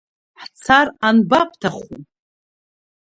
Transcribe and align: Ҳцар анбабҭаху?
Ҳцар 0.41 0.87
анбабҭаху? 1.07 1.95